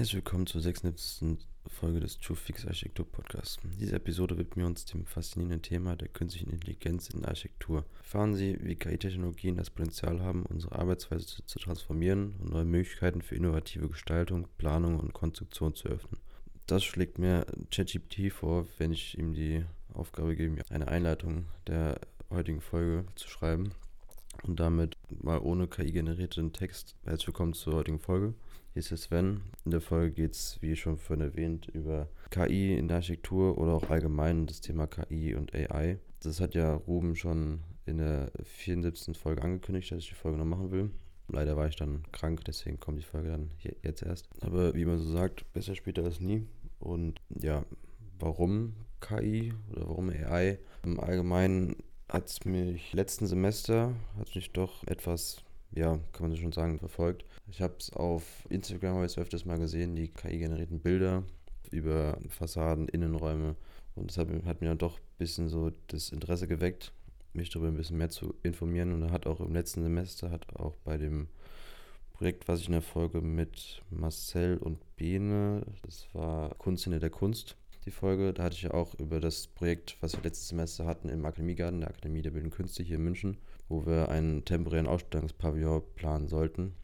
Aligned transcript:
Herzlich 0.00 0.14
willkommen 0.14 0.46
zur 0.46 0.62
76. 0.62 1.36
Folge 1.66 2.00
des 2.00 2.18
True 2.18 2.34
Fix 2.34 2.66
Architektur 2.66 3.04
Podcasts. 3.04 3.58
In 3.62 3.78
dieser 3.78 3.96
Episode 3.96 4.38
widmen 4.38 4.64
wir 4.64 4.66
uns 4.66 4.86
dem 4.86 5.04
faszinierenden 5.04 5.60
Thema 5.60 5.94
der 5.94 6.08
künstlichen 6.08 6.48
Intelligenz 6.48 7.10
in 7.10 7.20
der 7.20 7.28
Architektur. 7.28 7.84
Erfahren 7.98 8.34
Sie, 8.34 8.56
wie 8.62 8.76
KI-Technologien 8.76 9.58
das 9.58 9.68
Potenzial 9.68 10.22
haben, 10.22 10.46
unsere 10.46 10.74
Arbeitsweise 10.74 11.26
zu, 11.26 11.42
zu 11.44 11.58
transformieren 11.58 12.36
und 12.40 12.48
neue 12.48 12.64
Möglichkeiten 12.64 13.20
für 13.20 13.34
innovative 13.34 13.90
Gestaltung, 13.90 14.48
Planung 14.56 14.98
und 14.98 15.12
Konstruktion 15.12 15.74
zu 15.74 15.88
öffnen. 15.88 16.18
Das 16.66 16.82
schlägt 16.82 17.18
mir 17.18 17.44
ChatGPT 17.70 18.32
vor, 18.32 18.66
wenn 18.78 18.92
ich 18.92 19.18
ihm 19.18 19.34
die 19.34 19.66
Aufgabe 19.92 20.34
gebe, 20.34 20.62
eine 20.70 20.88
Einleitung 20.88 21.44
der 21.66 22.00
heutigen 22.30 22.62
Folge 22.62 23.04
zu 23.16 23.28
schreiben 23.28 23.72
und 24.44 24.60
damit 24.60 24.96
mal 25.10 25.40
ohne 25.40 25.68
KI 25.68 25.92
generierten 25.92 26.54
Text. 26.54 26.96
Herzlich 27.04 27.26
willkommen 27.26 27.52
zur 27.52 27.74
heutigen 27.74 27.98
Folge. 27.98 28.32
Ist 28.80 28.90
der 28.90 28.96
Sven. 28.96 29.42
In 29.66 29.72
der 29.72 29.82
Folge 29.82 30.10
geht 30.10 30.32
es, 30.32 30.56
wie 30.62 30.74
schon 30.74 30.96
vorhin 30.96 31.22
erwähnt, 31.22 31.66
über 31.66 32.08
KI 32.30 32.78
in 32.78 32.88
der 32.88 32.96
Architektur 32.96 33.58
oder 33.58 33.74
auch 33.74 33.90
allgemein 33.90 34.46
das 34.46 34.62
Thema 34.62 34.86
KI 34.86 35.34
und 35.34 35.54
AI. 35.54 35.98
Das 36.20 36.40
hat 36.40 36.54
ja 36.54 36.76
Ruben 36.76 37.14
schon 37.14 37.60
in 37.84 37.98
der 37.98 38.32
74. 38.42 39.18
Folge 39.18 39.42
angekündigt, 39.42 39.92
dass 39.92 39.98
ich 39.98 40.08
die 40.08 40.14
Folge 40.14 40.38
noch 40.38 40.46
machen 40.46 40.70
will. 40.70 40.88
Leider 41.28 41.58
war 41.58 41.68
ich 41.68 41.76
dann 41.76 42.04
krank, 42.10 42.42
deswegen 42.46 42.80
kommt 42.80 42.98
die 42.98 43.04
Folge 43.04 43.28
dann 43.28 43.50
jetzt 43.82 44.02
erst. 44.02 44.30
Aber 44.40 44.74
wie 44.74 44.86
man 44.86 44.98
so 44.98 45.12
sagt, 45.12 45.52
besser 45.52 45.74
später 45.74 46.02
als 46.02 46.18
nie. 46.18 46.46
Und 46.78 47.20
ja, 47.38 47.66
warum 48.18 48.76
KI 49.02 49.52
oder 49.72 49.90
warum 49.90 50.08
AI? 50.08 50.58
Im 50.84 50.98
Allgemeinen 50.98 51.76
hat 52.08 52.28
es 52.28 52.46
mich 52.46 52.94
letzten 52.94 53.26
Semester, 53.26 53.92
hat 54.16 54.34
mich 54.34 54.52
doch 54.52 54.86
etwas 54.86 55.44
ja, 55.72 55.98
kann 56.12 56.22
man 56.22 56.30
so 56.32 56.36
schon 56.36 56.52
sagen, 56.52 56.78
verfolgt. 56.78 57.24
Ich 57.48 57.60
habe 57.62 57.74
es 57.78 57.92
auf 57.92 58.46
Instagram 58.48 58.96
heute 58.96 59.20
öfters 59.20 59.44
mal 59.44 59.58
gesehen, 59.58 59.94
die 59.96 60.08
KI-generierten 60.08 60.80
Bilder 60.80 61.24
über 61.70 62.18
Fassaden, 62.28 62.88
Innenräume. 62.88 63.56
Und 63.94 64.10
das 64.10 64.18
hat, 64.18 64.28
hat 64.44 64.60
mir 64.60 64.68
dann 64.68 64.78
doch 64.78 64.98
ein 64.98 65.18
bisschen 65.18 65.48
so 65.48 65.70
das 65.88 66.10
Interesse 66.10 66.48
geweckt, 66.48 66.92
mich 67.32 67.50
darüber 67.50 67.68
ein 67.68 67.76
bisschen 67.76 67.98
mehr 67.98 68.10
zu 68.10 68.34
informieren. 68.42 68.92
Und 68.92 69.02
er 69.02 69.12
hat 69.12 69.26
auch 69.26 69.40
im 69.40 69.52
letzten 69.52 69.82
Semester, 69.82 70.30
hat 70.30 70.56
auch 70.56 70.76
bei 70.84 70.96
dem 70.96 71.28
Projekt, 72.12 72.48
was 72.48 72.60
ich 72.60 72.66
in 72.66 72.72
der 72.72 72.82
Folge 72.82 73.22
mit 73.22 73.82
Marcel 73.88 74.58
und 74.58 74.78
Bene, 74.96 75.64
das 75.82 76.06
war 76.12 76.54
Kunst 76.56 76.86
in 76.86 76.98
der 76.98 77.10
Kunst, 77.10 77.56
die 77.86 77.90
Folge. 77.90 78.34
Da 78.34 78.44
hatte 78.44 78.56
ich 78.56 78.62
ja 78.62 78.74
auch 78.74 78.94
über 78.98 79.20
das 79.20 79.46
Projekt, 79.46 79.96
was 80.00 80.14
wir 80.14 80.22
letztes 80.22 80.48
Semester 80.48 80.84
hatten 80.84 81.08
im 81.08 81.24
Akademiegarten, 81.24 81.80
der 81.80 81.88
Akademie 81.88 82.20
der 82.20 82.32
Bildenden 82.32 82.54
Künste 82.54 82.82
hier 82.82 82.96
in 82.96 83.04
München, 83.04 83.38
wo 83.70 83.86
wir 83.86 84.10
einen 84.10 84.44
temporären 84.44 84.86
Ausstellungspavillon 84.86 85.82
planen 85.94 86.28
sollten. 86.28 86.74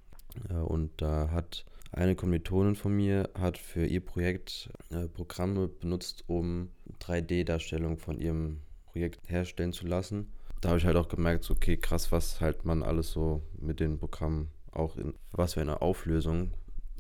Äh, 0.49 0.55
und 0.55 0.91
da 0.97 1.31
hat 1.31 1.67
eine 1.93 2.15
Kommilitonin 2.15 2.75
von 2.75 2.97
mir 2.97 3.29
hat 3.39 3.59
für 3.59 3.85
ihr 3.85 4.01
Projekt 4.01 4.71
äh, 4.91 5.07
Programme 5.09 5.69
benutzt, 5.69 6.25
um 6.27 6.71
3D-Darstellung 7.01 7.99
von 7.99 8.19
ihrem 8.19 8.61
Projekt 8.87 9.21
herstellen 9.29 9.75
zu 9.75 9.87
lassen. 9.87 10.33
Da 10.63 10.71
habe 10.71 10.79
ich 10.79 10.87
halt 10.87 10.97
auch 10.97 11.09
gemerkt, 11.09 11.51
okay, 11.51 11.77
krass, 11.77 12.11
was 12.11 12.41
halt 12.41 12.65
man 12.65 12.83
alles 12.83 13.11
so 13.11 13.43
mit 13.61 13.81
den 13.81 13.99
Programmen 13.99 14.49
auch 14.73 14.97
in 14.97 15.13
was 15.33 15.55
für 15.55 15.61
eine 15.61 15.83
Auflösung 15.83 16.53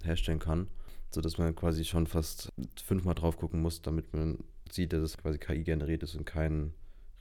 herstellen 0.02 0.38
kann 0.38 0.68
sodass 1.16 1.38
man 1.38 1.54
quasi 1.54 1.84
schon 1.84 2.06
fast 2.06 2.52
fünfmal 2.84 3.14
drauf 3.14 3.38
gucken 3.38 3.62
muss, 3.62 3.82
damit 3.82 4.12
man 4.12 4.38
sieht, 4.70 4.92
dass 4.92 5.00
es 5.02 5.16
quasi 5.16 5.38
KI 5.38 5.64
generiert 5.64 6.02
ist 6.02 6.14
und 6.14 6.26
kein 6.26 6.74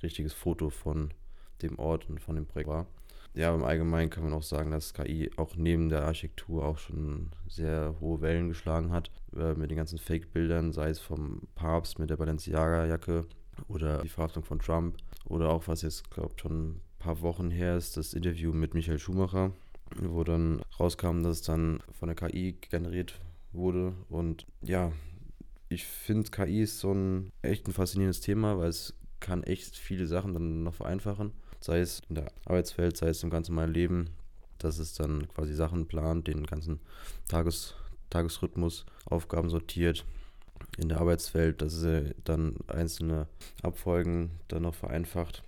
richtiges 0.04 0.34
Foto 0.34 0.70
von 0.70 1.14
dem 1.62 1.80
Ort 1.80 2.10
und 2.10 2.20
von 2.20 2.36
dem 2.36 2.46
Projekt 2.46 2.70
war. 2.70 2.88
Ja, 3.36 3.54
im 3.54 3.66
Allgemeinen 3.66 4.10
kann 4.10 4.24
man 4.24 4.34
auch 4.34 4.44
sagen, 4.44 4.72
dass 4.72 4.94
KI 4.94 5.30
auch 5.36 5.58
neben 5.58 5.90
der 5.90 6.06
Architektur 6.06 6.66
auch 6.66 6.78
schon 6.78 7.32
sehr 7.50 7.96
hohe 8.00 8.22
Wellen 8.22 8.48
geschlagen 8.48 8.92
hat. 8.92 9.12
Äh, 9.36 9.56
mit 9.56 9.70
den 9.70 9.78
ganzen 9.78 10.00
Fake-Bildern, 10.00 10.72
sei 10.72 10.90
es 10.90 11.00
vom 11.00 11.42
Papst 11.54 12.00
mit 12.00 12.10
der 12.10 12.16
Balenciaga-Jacke 12.16 13.26
oder 13.68 14.02
die 14.02 14.10
Verhaftung 14.10 14.44
von 14.44 14.60
Trump 14.60 14.96
oder 15.26 15.50
auch, 15.50 15.68
was 15.68 15.82
jetzt, 15.82 16.10
glaube 16.12 16.32
ich, 16.36 16.42
schon 16.42 16.70
ein 16.70 16.82
paar 16.98 17.22
Wochen 17.22 17.52
her 17.52 17.76
ist, 17.76 17.98
das 17.98 18.14
Interview 18.14 18.54
mit 18.54 18.74
Michael 18.74 19.00
Schumacher, 19.00 19.52
wo 20.02 20.24
dann 20.24 20.62
rauskam, 20.80 21.22
dass 21.22 21.38
es 21.38 21.42
dann 21.42 21.82
von 21.92 22.08
der 22.08 22.16
KI 22.16 22.54
generiert 22.70 23.20
wurde. 23.52 23.94
Und 24.08 24.46
ja, 24.62 24.94
ich 25.68 25.86
finde, 25.86 26.30
KI 26.32 26.62
ist 26.62 26.80
so 26.80 26.94
ein 26.94 27.32
echt 27.42 27.68
ein 27.68 27.74
faszinierendes 27.74 28.22
Thema, 28.22 28.58
weil 28.58 28.70
es 28.70 28.94
kann 29.20 29.44
echt 29.44 29.76
viele 29.76 30.08
Sachen 30.08 30.34
dann 30.34 30.64
noch 30.64 30.76
vereinfachen. 30.76 31.34
Sei 31.66 31.80
es 31.80 32.04
in 32.10 32.14
der 32.14 32.32
Arbeitswelt, 32.46 32.96
sei 32.96 33.08
es 33.08 33.24
im 33.24 33.32
ganzen 33.32 33.56
normalen 33.56 33.74
Leben, 33.74 34.10
dass 34.60 34.78
es 34.78 34.94
dann 34.94 35.28
quasi 35.30 35.56
Sachen 35.56 35.88
plant, 35.88 36.28
den 36.28 36.46
ganzen 36.46 36.80
Tages, 37.28 37.74
Tagesrhythmus, 38.12 38.86
Aufgaben 39.06 39.50
sortiert. 39.50 40.06
In 40.78 40.90
der 40.90 41.00
Arbeitswelt, 41.00 41.64
dass 41.64 41.74
es 41.74 42.14
dann 42.24 42.56
einzelne 42.68 43.28
Abfolgen 43.64 44.30
dann 44.48 44.62
noch 44.62 44.76
vereinfacht. 44.76 45.42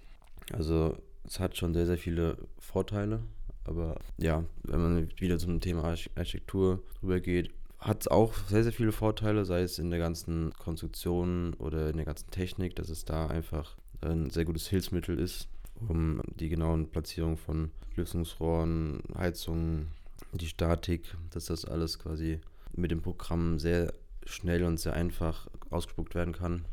Also 0.51 0.97
es 1.23 1.39
hat 1.39 1.55
schon 1.55 1.75
sehr, 1.75 1.85
sehr 1.85 1.99
viele 1.99 2.39
Vorteile. 2.57 3.19
Aber 3.65 3.99
ja, 4.17 4.43
wenn 4.63 4.81
man 4.81 5.09
wieder 5.17 5.37
zum 5.37 5.61
Thema 5.61 5.83
Architektur 5.83 6.81
rübergeht, 7.03 7.51
hat 7.77 8.09
auch 8.09 8.33
sehr, 8.49 8.63
sehr 8.63 8.73
viele 8.73 8.91
Vorteile, 8.91 9.45
sei 9.45 9.61
es 9.61 9.77
in 9.77 9.91
der 9.91 9.99
ganzen 9.99 10.51
Konstruktion 10.53 11.53
oder 11.59 11.91
in 11.91 11.97
der 11.97 12.07
ganzen 12.07 12.31
Technik, 12.31 12.75
dass 12.75 12.89
es 12.89 13.05
da 13.05 13.27
einfach 13.27 13.77
ein 14.01 14.31
sehr 14.31 14.45
gutes 14.45 14.67
Hilfsmittel 14.67 15.19
ist, 15.19 15.47
um 15.87 16.21
die 16.35 16.49
genauen 16.49 16.89
Platzierungen 16.89 17.37
von 17.37 17.71
Lüftungsrohren, 17.95 19.01
Heizungen, 19.15 19.87
die 20.33 20.47
Statik, 20.47 21.15
dass 21.31 21.45
das 21.45 21.65
alles 21.65 21.99
quasi 21.99 22.39
mit 22.73 22.91
dem 22.91 23.01
Programm 23.01 23.59
sehr 23.59 23.93
schnell 24.25 24.63
und 24.63 24.79
sehr 24.79 24.93
einfach 24.93 25.47
ausgespuckt 25.69 26.15
werden 26.15 26.33
kann. 26.33 26.65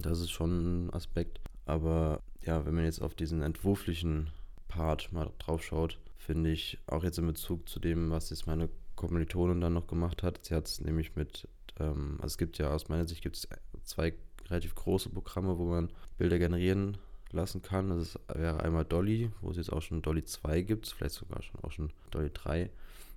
Das 0.00 0.20
ist 0.20 0.30
schon 0.30 0.86
ein 0.86 0.92
Aspekt. 0.92 1.40
Aber 1.66 2.20
ja, 2.44 2.64
wenn 2.64 2.74
man 2.74 2.84
jetzt 2.84 3.02
auf 3.02 3.14
diesen 3.14 3.42
entwurflichen 3.42 4.30
Part 4.68 5.12
mal 5.12 5.30
drauf 5.38 5.62
schaut, 5.62 5.98
finde 6.16 6.50
ich 6.50 6.78
auch 6.86 7.04
jetzt 7.04 7.18
in 7.18 7.26
Bezug 7.26 7.68
zu 7.68 7.78
dem, 7.78 8.10
was 8.10 8.30
jetzt 8.30 8.46
meine 8.46 8.68
Kommilitonin 8.96 9.60
dann 9.60 9.74
noch 9.74 9.86
gemacht 9.86 10.22
hat. 10.22 10.44
Sie 10.44 10.54
hat 10.54 10.66
es 10.66 10.80
nämlich 10.80 11.14
mit, 11.14 11.46
ähm, 11.78 12.14
also 12.18 12.26
es 12.26 12.38
gibt 12.38 12.58
ja 12.58 12.70
aus 12.72 12.88
meiner 12.88 13.06
Sicht 13.06 13.22
gibt 13.22 13.36
es 13.36 13.48
zwei 13.84 14.14
relativ 14.48 14.74
große 14.74 15.10
Programme, 15.10 15.58
wo 15.58 15.66
man 15.66 15.90
Bilder 16.18 16.38
generieren 16.38 16.98
lassen 17.32 17.62
kann. 17.62 17.88
Das 17.88 18.00
ist, 18.00 18.18
wäre 18.32 18.62
einmal 18.62 18.84
Dolly, 18.84 19.30
wo 19.40 19.50
es 19.50 19.56
jetzt 19.56 19.72
auch 19.72 19.82
schon 19.82 20.02
Dolly 20.02 20.24
2 20.24 20.62
gibt, 20.62 20.86
vielleicht 20.88 21.14
sogar 21.14 21.42
schon 21.42 21.62
auch 21.62 21.72
schon 21.72 21.90
Dolly 22.10 22.30
3 22.32 22.70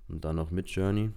und 0.08 0.24
dann 0.24 0.36
noch 0.36 0.50
Midjourney, 0.50 1.10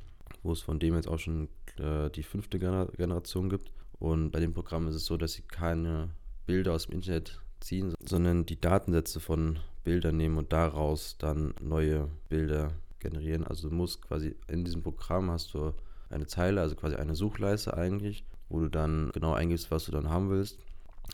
wo 0.43 0.51
es 0.51 0.61
von 0.61 0.79
dem 0.79 0.95
jetzt 0.95 1.07
auch 1.07 1.19
schon 1.19 1.49
äh, 1.77 2.09
die 2.09 2.23
fünfte 2.23 2.59
Gener 2.59 2.87
Generation 2.97 3.49
gibt. 3.49 3.71
Und 3.99 4.31
bei 4.31 4.39
dem 4.39 4.53
Programm 4.53 4.87
ist 4.87 4.95
es 4.95 5.05
so, 5.05 5.17
dass 5.17 5.33
sie 5.33 5.41
keine 5.41 6.09
Bilder 6.45 6.73
aus 6.73 6.85
dem 6.85 6.95
Internet 6.95 7.41
ziehen, 7.59 7.93
sondern 8.05 8.45
die 8.45 8.59
Datensätze 8.59 9.19
von 9.19 9.59
Bildern 9.83 10.17
nehmen 10.17 10.37
und 10.37 10.53
daraus 10.53 11.17
dann 11.17 11.53
neue 11.61 12.09
Bilder 12.29 12.73
generieren. 12.99 13.45
Also 13.45 13.69
du 13.69 13.75
musst 13.75 14.01
quasi 14.01 14.35
in 14.47 14.63
diesem 14.63 14.81
Programm 14.81 15.29
hast 15.31 15.53
du 15.53 15.73
eine 16.09 16.27
Zeile, 16.27 16.61
also 16.61 16.75
quasi 16.75 16.95
eine 16.95 17.15
Suchleiste 17.15 17.75
eigentlich, 17.75 18.23
wo 18.49 18.59
du 18.59 18.69
dann 18.69 19.11
genau 19.13 19.33
eingibst, 19.33 19.71
was 19.71 19.85
du 19.85 19.91
dann 19.91 20.09
haben 20.09 20.29
willst. 20.29 20.59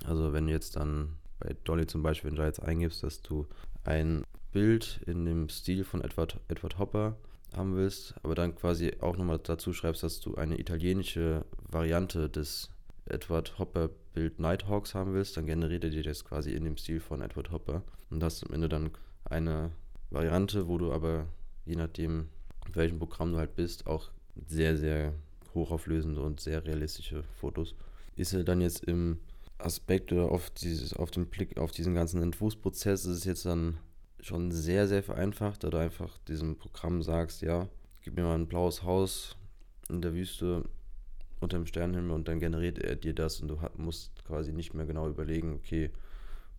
Also 0.05 0.33
wenn 0.33 0.47
du 0.47 0.51
jetzt 0.51 0.75
dann 0.75 1.17
bei 1.39 1.55
Dolly 1.63 1.87
zum 1.87 2.03
Beispiel, 2.03 2.29
wenn 2.29 2.35
du 2.35 2.41
da 2.41 2.47
jetzt 2.47 2.61
eingibst, 2.61 3.03
dass 3.03 3.21
du 3.21 3.47
ein 3.83 4.23
Bild 4.51 5.01
in 5.05 5.25
dem 5.25 5.49
Stil 5.49 5.83
von 5.83 6.01
Edward, 6.01 6.39
Edward 6.47 6.79
Hopper 6.79 7.17
haben 7.55 7.75
willst, 7.75 8.15
aber 8.23 8.35
dann 8.35 8.55
quasi 8.55 8.93
auch 8.99 9.17
nochmal 9.17 9.39
dazu 9.39 9.73
schreibst, 9.73 10.03
dass 10.03 10.19
du 10.19 10.35
eine 10.35 10.59
italienische 10.59 11.45
Variante 11.69 12.29
des 12.29 12.69
Edward 13.05 13.59
Hopper 13.59 13.89
Bild 14.13 14.39
Nighthawks 14.39 14.95
haben 14.95 15.13
willst, 15.13 15.37
dann 15.37 15.45
generiert 15.45 15.83
er 15.83 15.89
dir 15.89 16.03
das 16.03 16.25
quasi 16.25 16.53
in 16.53 16.63
dem 16.63 16.77
Stil 16.77 16.99
von 16.99 17.21
Edward 17.21 17.51
Hopper. 17.51 17.83
Und 18.09 18.19
das 18.21 18.35
ist 18.35 18.47
am 18.47 18.53
Ende 18.53 18.69
dann 18.69 18.91
eine 19.25 19.71
Variante, 20.09 20.67
wo 20.67 20.77
du 20.77 20.91
aber 20.91 21.27
je 21.65 21.75
nachdem, 21.75 22.29
in 22.67 22.75
welchem 22.75 22.99
Programm 22.99 23.31
du 23.31 23.37
halt 23.37 23.55
bist, 23.55 23.87
auch 23.87 24.09
sehr, 24.47 24.77
sehr 24.77 25.13
hochauflösende 25.53 26.21
und 26.21 26.39
sehr 26.39 26.65
realistische 26.65 27.23
Fotos. 27.39 27.75
Ist 28.15 28.33
er 28.33 28.43
dann 28.43 28.61
jetzt 28.61 28.83
im 28.85 29.19
Aspekt 29.57 30.11
oder 30.11 30.31
auf, 30.31 30.49
dieses, 30.49 30.93
auf 30.93 31.11
den 31.11 31.27
Blick 31.27 31.57
auf 31.57 31.71
diesen 31.71 31.95
ganzen 31.95 32.21
Entwurfsprozess, 32.21 33.05
ist 33.05 33.17
es 33.17 33.23
jetzt 33.25 33.45
dann 33.45 33.77
schon 34.19 34.51
sehr, 34.51 34.87
sehr 34.87 35.03
vereinfacht, 35.03 35.63
da 35.63 35.69
du 35.69 35.77
einfach 35.77 36.17
diesem 36.27 36.57
Programm 36.57 37.01
sagst, 37.01 37.41
ja, 37.41 37.67
gib 38.01 38.15
mir 38.15 38.23
mal 38.23 38.35
ein 38.35 38.47
blaues 38.47 38.83
Haus 38.83 39.37
in 39.89 40.01
der 40.01 40.13
Wüste 40.13 40.63
unter 41.39 41.57
dem 41.57 41.67
Sternenhimmel 41.67 42.11
und 42.11 42.27
dann 42.27 42.39
generiert 42.39 42.79
er 42.79 42.95
dir 42.95 43.13
das 43.13 43.39
und 43.39 43.49
du 43.49 43.59
musst 43.77 44.25
quasi 44.25 44.51
nicht 44.51 44.73
mehr 44.73 44.85
genau 44.85 45.07
überlegen, 45.07 45.53
okay, 45.53 45.91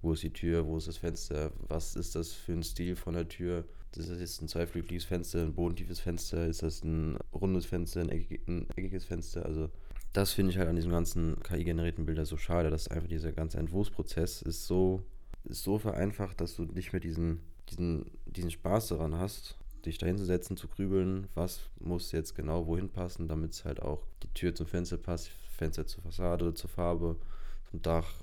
wo 0.02 0.12
ist 0.12 0.22
die 0.22 0.32
Tür, 0.32 0.66
wo 0.66 0.76
ist 0.76 0.86
das 0.86 0.98
Fenster, 0.98 1.50
was 1.68 1.96
ist 1.96 2.14
das 2.14 2.32
für 2.32 2.52
ein 2.52 2.62
Stil 2.62 2.94
von 2.94 3.14
der 3.14 3.28
Tür, 3.28 3.64
ist 3.96 4.10
das 4.10 4.20
jetzt 4.20 4.42
ein 4.42 4.48
zweiflügeliges 4.48 5.04
Fenster, 5.04 5.40
ein 5.40 5.54
bodentiefes 5.54 6.00
Fenster, 6.00 6.46
ist 6.46 6.62
das 6.62 6.84
ein 6.84 7.16
rundes 7.32 7.66
Fenster, 7.66 8.00
ein, 8.00 8.10
eckig, 8.10 8.46
ein 8.46 8.68
eckiges 8.76 9.04
Fenster, 9.04 9.44
also 9.46 9.70
das 10.16 10.32
finde 10.32 10.50
ich 10.50 10.58
halt 10.58 10.68
an 10.68 10.76
diesen 10.76 10.92
ganzen 10.92 11.42
KI-generierten 11.42 12.06
Bildern 12.06 12.24
so 12.24 12.38
schade, 12.38 12.70
dass 12.70 12.88
einfach 12.88 13.08
dieser 13.08 13.32
ganze 13.32 13.58
Entwurfsprozess 13.58 14.40
ist 14.40 14.66
so, 14.66 15.02
ist 15.44 15.62
so 15.62 15.78
vereinfacht, 15.78 16.40
dass 16.40 16.56
du 16.56 16.64
nicht 16.64 16.94
mehr 16.94 17.00
diesen, 17.00 17.40
diesen, 17.68 18.10
diesen 18.24 18.50
Spaß 18.50 18.88
daran 18.88 19.16
hast, 19.16 19.58
dich 19.84 19.98
dahin 19.98 20.16
zu 20.16 20.24
setzen, 20.24 20.56
zu 20.56 20.68
grübeln, 20.68 21.28
was 21.34 21.68
muss 21.80 22.12
jetzt 22.12 22.34
genau 22.34 22.66
wohin 22.66 22.88
passen, 22.88 23.28
damit 23.28 23.52
es 23.52 23.66
halt 23.66 23.82
auch 23.82 24.06
die 24.22 24.32
Tür 24.32 24.54
zum 24.54 24.66
Fenster 24.66 24.96
passt, 24.96 25.28
Fenster 25.28 25.86
zur 25.86 26.02
Fassade, 26.02 26.54
zur 26.54 26.70
Farbe, 26.70 27.16
zum 27.70 27.82
Dach, 27.82 28.14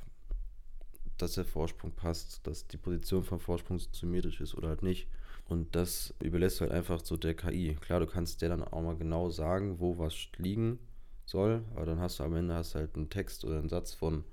dass 1.20 1.34
der 1.34 1.46
Vorsprung 1.46 1.92
passt, 1.92 2.46
dass 2.48 2.66
die 2.66 2.78
Position 2.78 3.24
vom 3.24 3.40
Vorsprung 3.40 3.78
symmetrisch 3.92 4.42
ist 4.42 4.56
oder 4.56 4.70
halt 4.70 4.82
nicht. 4.82 5.08
Und 5.48 5.76
das 5.76 6.16
überlässt 6.24 6.60
du 6.60 6.62
halt 6.62 6.72
einfach 6.72 7.06
so 7.06 7.18
der 7.18 7.36
KI. 7.36 7.78
Klar, 7.80 8.00
du 8.00 8.08
kannst 8.08 8.42
der 8.42 8.50
dann 8.50 8.64
auch 8.64 8.82
mal 8.82 8.96
genau 8.96 9.30
sagen, 9.30 9.80
wo 9.80 10.00
was 10.00 10.16
liegen 10.38 10.80
soll, 11.26 11.64
aber 11.76 11.86
dann 11.86 12.00
hast 12.00 12.20
du 12.20 12.24
am 12.24 12.36
Ende 12.36 12.54
hast 12.54 12.76
halt 12.76 12.96
einen 12.96 13.10
Text 13.10 13.46
oder 13.46 13.58
einen 13.58 13.70
Satz 13.70 13.94
von 13.94 14.24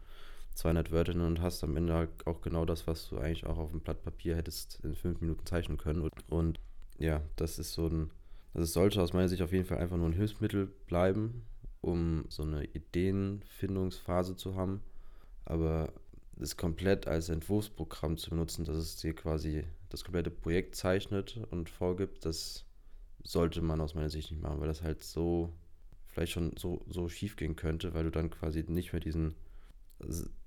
200 0.55 0.91
Wörtern 0.91 1.21
und 1.21 1.41
hast 1.41 1.63
am 1.65 1.77
Ende 1.77 1.95
halt 1.95 2.11
auch 2.27 2.41
genau 2.43 2.65
das, 2.65 2.87
was 2.87 3.09
du 3.09 3.19
eigentlich 3.19 3.47
auch 3.47 3.59
auf 3.59 3.71
dem 3.71 3.81
Blatt 3.81 4.03
Papier 4.03 4.37
hättest 4.37 4.81
in 4.83 4.95
fünf 4.95 5.21
Minuten 5.21 5.47
zeichnen 5.47 5.79
können. 5.79 6.09
Und 6.29 6.61
ja, 6.99 7.23
das 7.37 7.59
ist 7.59 7.73
so 7.73 7.87
ein, 7.87 8.11
also 8.53 8.65
es 8.65 8.73
sollte 8.73 9.01
aus 9.01 9.13
meiner 9.13 9.29
Sicht 9.29 9.43
auf 9.43 9.53
jeden 9.53 9.65
Fall 9.65 9.79
einfach 9.79 9.97
nur 9.97 10.07
ein 10.07 10.13
Hilfsmittel 10.13 10.67
bleiben, 10.87 11.45
um 11.81 12.25
so 12.29 12.43
eine 12.43 12.65
Ideenfindungsphase 12.65 14.37
zu 14.37 14.55
haben. 14.55 14.83
Aber 15.45 15.93
das 16.37 16.57
komplett 16.57 17.07
als 17.07 17.29
Entwurfsprogramm 17.29 18.17
zu 18.17 18.31
benutzen, 18.31 18.65
dass 18.65 18.77
es 18.77 18.97
dir 18.97 19.15
quasi 19.15 19.65
das 19.89 20.05
komplette 20.05 20.31
Projekt 20.31 20.75
zeichnet 20.75 21.39
und 21.51 21.69
vorgibt, 21.69 22.25
das 22.25 22.65
sollte 23.23 23.61
man 23.61 23.81
aus 23.81 23.95
meiner 23.95 24.11
Sicht 24.11 24.31
nicht 24.31 24.43
machen, 24.43 24.61
weil 24.61 24.69
das 24.69 24.83
halt 24.83 25.05
so 25.05 25.53
vielleicht 26.11 26.33
schon 26.33 26.57
so, 26.57 26.85
so 26.89 27.09
schief 27.09 27.37
gehen 27.37 27.57
könnte, 27.57 27.95
weil 27.95 28.05
du 28.05 28.11
dann 28.11 28.31
quasi 28.31 28.65
nicht 28.67 28.93
mehr 28.93 29.01
diesen 29.01 29.35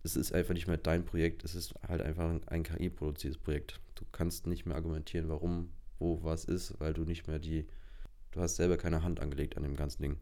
es 0.04 0.16
ist 0.16 0.34
einfach 0.34 0.54
nicht 0.54 0.68
mehr 0.68 0.78
dein 0.78 1.06
Projekt, 1.06 1.44
es 1.44 1.56
ist 1.56 1.74
halt 1.88 2.02
einfach 2.02 2.40
ein, 2.48 2.64
KI-produziertes 2.64 3.40
Projekt. 3.40 3.80
Du 3.96 4.06
kannst 4.12 4.48
nicht 4.48 4.66
mehr 4.66 4.76
argumentieren, 4.76 5.30
warum, 5.30 5.72
wo 6.00 6.24
was 6.24 6.46
ist, 6.46 6.80
weil 6.80 6.94
du 6.94 7.04
nicht 7.04 7.28
mehr 7.28 7.40
die, 7.40 7.68
du 8.32 8.42
hast 8.42 8.56
selber 8.56 8.78
keine 8.78 9.04
Hand 9.04 9.20
angelegt 9.20 9.58
an 9.58 9.64
dem 9.64 9.76
ganzen 9.76 10.02
Ding. 10.02 10.18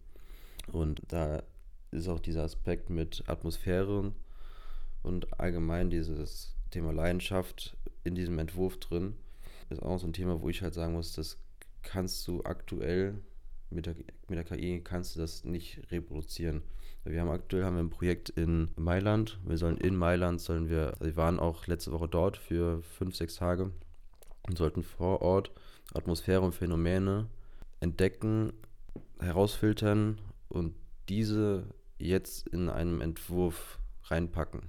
Und 0.71 1.01
da 1.07 1.43
ist 1.91 2.07
auch 2.07 2.19
dieser 2.19 2.43
Aspekt 2.43 2.89
mit 2.89 3.23
Atmosphäre 3.27 4.13
und 5.01 5.39
allgemein 5.39 5.89
dieses 5.89 6.55
Thema 6.69 6.91
Leidenschaft 6.91 7.75
in 8.03 8.15
diesem 8.15 8.37
Entwurf 8.39 8.79
drin. 8.79 9.15
Ist 9.69 9.81
auch 9.81 9.97
so 9.97 10.07
ein 10.07 10.13
Thema, 10.13 10.41
wo 10.41 10.49
ich 10.49 10.61
halt 10.61 10.73
sagen 10.73 10.93
muss, 10.93 11.13
das 11.13 11.37
kannst 11.81 12.27
du 12.27 12.43
aktuell 12.43 13.19
mit 13.71 13.85
der, 13.85 13.95
mit 14.27 14.37
der 14.37 14.43
KI 14.43 14.81
kannst 14.83 15.15
du 15.15 15.19
das 15.19 15.43
nicht 15.43 15.81
reproduzieren. 15.91 16.61
Wir 17.03 17.21
haben 17.21 17.31
aktuell 17.31 17.63
haben 17.63 17.75
wir 17.75 17.83
ein 17.83 17.89
Projekt 17.89 18.29
in 18.29 18.69
Mailand. 18.75 19.39
Wir 19.43 19.57
sollen 19.57 19.77
in 19.77 19.95
Mailand, 19.95 20.39
sollen 20.39 20.69
wir, 20.69 20.89
also 20.91 21.05
wir 21.05 21.15
waren 21.15 21.39
auch 21.39 21.65
letzte 21.65 21.91
Woche 21.91 22.07
dort 22.07 22.37
für 22.37 22.83
fünf, 22.83 23.15
sechs 23.15 23.35
Tage 23.35 23.71
und 24.47 24.57
sollten 24.57 24.83
vor 24.83 25.21
Ort 25.21 25.51
Atmosphäre 25.93 26.41
und 26.41 26.53
Phänomene 26.53 27.27
entdecken, 27.79 28.53
herausfiltern 29.19 30.19
und 30.49 30.75
diese 31.09 31.65
jetzt 31.97 32.47
in 32.49 32.69
einem 32.69 33.01
Entwurf 33.01 33.79
reinpacken. 34.03 34.61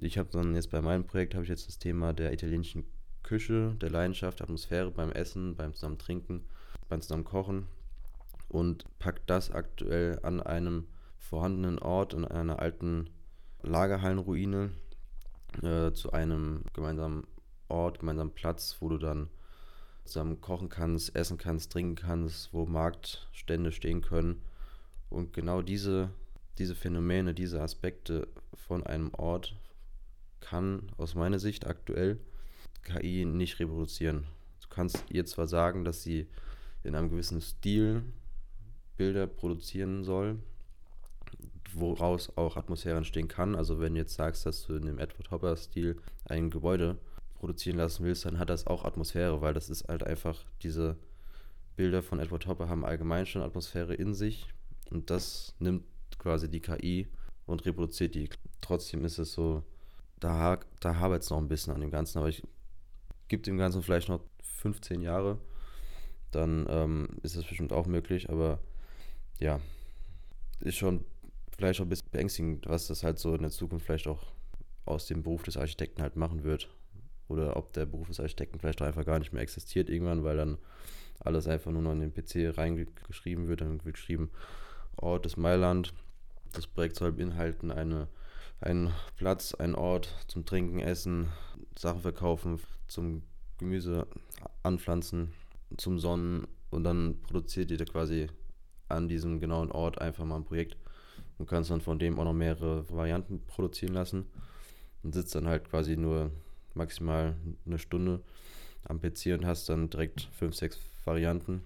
Ich 0.00 0.18
habe 0.18 0.30
dann 0.32 0.54
jetzt 0.54 0.70
bei 0.70 0.82
meinem 0.82 1.06
Projekt 1.06 1.34
habe 1.34 1.44
ich 1.44 1.50
jetzt 1.50 1.68
das 1.68 1.78
Thema 1.78 2.12
der 2.12 2.32
italienischen 2.32 2.84
Küche, 3.22 3.76
der 3.80 3.90
Leidenschaft, 3.90 4.42
Atmosphäre 4.42 4.90
beim 4.90 5.12
Essen, 5.12 5.54
beim 5.54 5.72
zusammen 5.72 5.98
Trinken, 5.98 6.42
beim 6.88 7.00
zusammen 7.00 7.24
Kochen 7.24 7.68
und 8.54 8.86
packt 9.00 9.28
das 9.28 9.50
aktuell 9.50 10.20
an 10.22 10.40
einem 10.40 10.86
vorhandenen 11.18 11.80
Ort 11.80 12.14
in 12.14 12.24
einer 12.24 12.60
alten 12.60 13.10
Lagerhallenruine 13.62 14.70
äh, 15.62 15.90
zu 15.90 16.12
einem 16.12 16.62
gemeinsamen 16.72 17.26
Ort, 17.68 17.98
gemeinsamen 17.98 18.32
Platz, 18.32 18.76
wo 18.78 18.88
du 18.88 18.98
dann 18.98 19.28
zusammen 20.04 20.40
kochen 20.40 20.68
kannst, 20.68 21.16
essen 21.16 21.36
kannst, 21.36 21.72
trinken 21.72 21.96
kannst, 21.96 22.52
wo 22.52 22.64
Marktstände 22.64 23.72
stehen 23.72 24.02
können. 24.02 24.40
Und 25.10 25.32
genau 25.32 25.60
diese, 25.60 26.10
diese 26.58 26.76
Phänomene, 26.76 27.34
diese 27.34 27.60
Aspekte 27.60 28.28
von 28.54 28.86
einem 28.86 29.12
Ort 29.14 29.56
kann 30.38 30.92
aus 30.96 31.16
meiner 31.16 31.40
Sicht 31.40 31.66
aktuell 31.66 32.20
KI 32.84 33.24
nicht 33.24 33.58
reproduzieren. 33.58 34.28
Du 34.62 34.68
kannst 34.68 35.10
ihr 35.10 35.26
zwar 35.26 35.48
sagen, 35.48 35.84
dass 35.84 36.04
sie 36.04 36.28
in 36.84 36.94
einem 36.94 37.10
gewissen 37.10 37.40
Stil 37.40 38.04
Bilder 38.96 39.26
produzieren 39.26 40.04
soll, 40.04 40.38
woraus 41.72 42.36
auch 42.36 42.56
Atmosphäre 42.56 42.96
entstehen 42.96 43.28
kann. 43.28 43.54
Also 43.54 43.80
wenn 43.80 43.94
du 43.94 44.00
jetzt 44.00 44.14
sagst, 44.14 44.46
dass 44.46 44.66
du 44.66 44.74
in 44.74 44.86
dem 44.86 44.98
Edward 44.98 45.30
Hopper-Stil 45.30 45.96
ein 46.26 46.50
Gebäude 46.50 46.98
produzieren 47.34 47.76
lassen 47.76 48.04
willst, 48.04 48.24
dann 48.24 48.38
hat 48.38 48.50
das 48.50 48.66
auch 48.66 48.84
Atmosphäre, 48.84 49.40
weil 49.40 49.54
das 49.54 49.68
ist 49.68 49.88
halt 49.88 50.04
einfach, 50.04 50.44
diese 50.62 50.96
Bilder 51.76 52.02
von 52.02 52.20
Edward 52.20 52.46
Hopper 52.46 52.68
haben 52.68 52.84
allgemein 52.84 53.26
schon 53.26 53.42
Atmosphäre 53.42 53.94
in 53.94 54.14
sich 54.14 54.46
und 54.90 55.10
das 55.10 55.54
nimmt 55.58 55.84
quasi 56.18 56.48
die 56.48 56.60
KI 56.60 57.08
und 57.46 57.64
reproduziert 57.66 58.14
die. 58.14 58.30
Trotzdem 58.60 59.04
ist 59.04 59.18
es 59.18 59.32
so, 59.32 59.62
da, 60.20 60.60
da 60.80 60.96
habe 60.96 61.16
es 61.16 61.30
noch 61.30 61.38
ein 61.38 61.48
bisschen 61.48 61.74
an 61.74 61.80
dem 61.80 61.90
Ganzen, 61.90 62.18
aber 62.18 62.28
ich 62.28 62.42
gebe 63.28 63.42
dem 63.42 63.58
Ganzen 63.58 63.82
vielleicht 63.82 64.08
noch 64.08 64.20
15 64.42 65.00
Jahre, 65.02 65.38
dann 66.30 66.66
ähm, 66.68 67.08
ist 67.22 67.36
das 67.36 67.44
bestimmt 67.44 67.72
auch 67.72 67.86
möglich, 67.86 68.30
aber 68.30 68.60
ja, 69.38 69.60
ist 70.60 70.76
schon 70.76 71.04
vielleicht 71.56 71.80
auch 71.80 71.84
ein 71.84 71.88
bisschen 71.88 72.10
beängstigend, 72.10 72.66
was 72.68 72.86
das 72.86 73.04
halt 73.04 73.18
so 73.18 73.34
in 73.34 73.42
der 73.42 73.50
Zukunft 73.50 73.86
vielleicht 73.86 74.06
auch 74.06 74.32
aus 74.86 75.06
dem 75.06 75.22
Beruf 75.22 75.42
des 75.42 75.56
Architekten 75.56 76.02
halt 76.02 76.16
machen 76.16 76.44
wird. 76.44 76.68
Oder 77.28 77.56
ob 77.56 77.72
der 77.72 77.86
Beruf 77.86 78.08
des 78.08 78.20
Architekten 78.20 78.58
vielleicht 78.58 78.82
auch 78.82 78.86
einfach 78.86 79.06
gar 79.06 79.18
nicht 79.18 79.32
mehr 79.32 79.42
existiert 79.42 79.88
irgendwann, 79.88 80.24
weil 80.24 80.36
dann 80.36 80.58
alles 81.20 81.48
einfach 81.48 81.70
nur 81.70 81.82
noch 81.82 81.92
in 81.92 82.00
den 82.00 82.12
PC 82.12 82.56
reingeschrieben 82.56 83.48
wird. 83.48 83.62
Dann 83.62 83.84
wird 83.84 83.94
geschrieben, 83.94 84.30
Ort 84.96 85.24
des 85.24 85.36
Mailand. 85.36 85.94
Das 86.52 86.66
Projekt 86.66 86.96
soll 86.96 87.12
beinhalten 87.12 87.70
eine, 87.70 88.08
einen 88.60 88.92
Platz, 89.16 89.54
einen 89.54 89.74
Ort 89.74 90.14
zum 90.28 90.44
Trinken, 90.44 90.80
Essen, 90.80 91.28
Sachen 91.76 92.02
verkaufen, 92.02 92.60
zum 92.86 93.22
Gemüse 93.58 94.06
anpflanzen, 94.62 95.32
zum 95.76 95.98
Sonnen 95.98 96.46
und 96.70 96.84
dann 96.84 97.20
produziert 97.22 97.70
ihr 97.70 97.84
quasi 97.84 98.28
an 98.88 99.08
diesem 99.08 99.40
genauen 99.40 99.70
Ort 99.72 100.00
einfach 100.00 100.24
mal 100.24 100.36
ein 100.36 100.44
Projekt 100.44 100.76
Du 101.38 101.44
kannst 101.44 101.70
dann 101.70 101.80
von 101.80 101.98
dem 101.98 102.18
auch 102.18 102.24
noch 102.24 102.32
mehrere 102.32 102.88
Varianten 102.90 103.40
produzieren 103.46 103.94
lassen 103.94 104.26
und 105.02 105.14
sitzt 105.14 105.34
dann 105.34 105.48
halt 105.48 105.68
quasi 105.68 105.96
nur 105.96 106.30
maximal 106.74 107.36
eine 107.66 107.78
Stunde 107.78 108.20
am 108.84 109.00
PC 109.00 109.26
und 109.34 109.46
hast 109.46 109.68
dann 109.68 109.90
direkt 109.90 110.28
fünf, 110.32 110.54
sechs 110.54 110.78
Varianten 111.04 111.62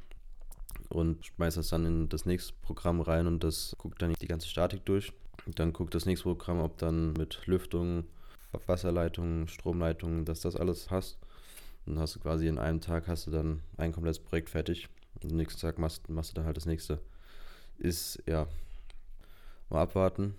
und 0.89 1.27
schmeißt 1.27 1.59
das 1.59 1.69
dann 1.69 1.85
in 1.85 2.09
das 2.09 2.25
nächste 2.25 2.55
Programm 2.63 3.01
rein 3.01 3.27
und 3.27 3.45
das 3.45 3.75
guckt 3.79 4.01
dann 4.01 4.15
die 4.15 4.27
ganze 4.27 4.49
Statik 4.49 4.85
durch. 4.87 5.13
Und 5.47 5.59
dann 5.59 5.73
guckt 5.73 5.95
das 5.95 6.07
nächste 6.07 6.25
Programm, 6.25 6.61
ob 6.61 6.79
dann 6.79 7.13
mit 7.13 7.47
Lüftung, 7.47 8.05
Wasserleitungen, 8.67 9.49
Stromleitungen, 9.49 10.25
dass 10.25 10.41
das 10.41 10.57
alles 10.57 10.87
passt. 10.87 11.19
Und 11.87 11.95
dann 11.95 12.03
hast 12.03 12.17
du 12.17 12.21
quasi 12.21 12.49
in 12.49 12.59
einem 12.59 12.81
Tag 12.81 13.07
hast 13.07 13.27
du 13.27 13.31
dann 13.31 13.61
ein 13.77 13.93
komplettes 13.93 14.19
Projekt 14.19 14.51
fertig. 14.51 14.89
Und 15.23 15.33
am 15.33 15.37
nächsten 15.37 15.61
Tag 15.61 15.79
machst, 15.79 16.09
machst 16.09 16.31
du 16.31 16.35
dann 16.37 16.45
halt 16.45 16.57
das 16.57 16.67
nächste. 16.67 17.01
Ist 17.79 18.23
ja 18.27 18.47
Mal 19.71 19.83
abwarten, 19.83 20.35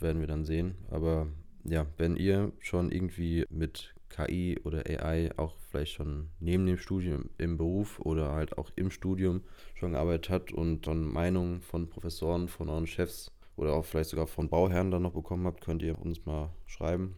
werden 0.00 0.20
wir 0.20 0.26
dann 0.26 0.44
sehen. 0.44 0.74
Aber 0.90 1.28
ja, 1.62 1.86
wenn 1.96 2.16
ihr 2.16 2.52
schon 2.58 2.90
irgendwie 2.90 3.46
mit 3.48 3.94
KI 4.08 4.58
oder 4.64 4.84
AI 4.86 5.30
auch 5.36 5.56
vielleicht 5.70 5.92
schon 5.92 6.28
neben 6.40 6.66
dem 6.66 6.76
Studium 6.76 7.30
im 7.38 7.56
Beruf 7.56 8.00
oder 8.00 8.32
halt 8.32 8.58
auch 8.58 8.70
im 8.74 8.90
Studium 8.90 9.42
schon 9.74 9.92
gearbeitet 9.92 10.30
habt 10.30 10.52
und 10.52 10.88
dann 10.88 11.04
Meinungen 11.04 11.60
von 11.60 11.88
Professoren, 11.88 12.48
von 12.48 12.68
euren 12.68 12.86
Chefs 12.88 13.30
oder 13.56 13.74
auch 13.74 13.84
vielleicht 13.84 14.10
sogar 14.10 14.26
von 14.26 14.48
Bauherren 14.48 14.90
dann 14.90 15.02
noch 15.02 15.12
bekommen 15.12 15.46
habt, 15.46 15.60
könnt 15.64 15.82
ihr 15.82 15.96
uns 16.00 16.26
mal 16.26 16.50
schreiben. 16.66 17.14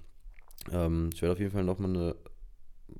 Ähm, 0.71 1.11
ich 1.15 1.23
werde 1.23 1.33
auf 1.33 1.41
jeden 1.41 1.53
Fall 1.53 1.65
nochmal 1.65 1.91
eine 1.91 2.17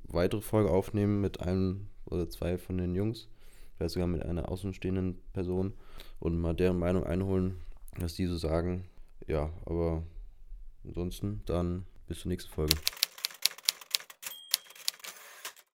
weitere 0.05 0.41
Folge 0.41 0.71
aufnehmen 0.71 1.21
mit 1.21 1.41
einem 1.41 1.87
oder 2.05 2.27
zwei 2.29 2.57
von 2.57 2.77
den 2.79 2.95
Jungs, 2.95 3.29
vielleicht 3.77 3.93
sogar 3.93 4.07
mit 4.07 4.23
einer 4.23 4.49
außenstehenden 4.49 5.19
Person 5.33 5.73
und 6.19 6.39
mal 6.39 6.53
deren 6.53 6.79
Meinung 6.79 7.03
einholen, 7.03 7.57
was 7.97 8.15
die 8.15 8.25
so 8.25 8.37
sagen. 8.37 8.85
Ja, 9.27 9.51
aber 9.65 10.03
ansonsten 10.83 11.41
dann 11.45 11.85
bis 12.07 12.21
zur 12.21 12.29
nächsten 12.29 12.51
Folge. 12.51 12.73